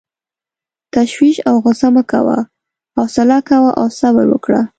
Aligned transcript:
تشویش 0.95 1.37
او 1.49 1.55
غصه 1.65 1.87
مه 1.95 2.03
کوه، 2.11 2.39
حوصله 2.97 3.37
کوه 3.49 3.69
او 3.79 3.87
صبر 3.99 4.25
وکړه. 4.29 4.61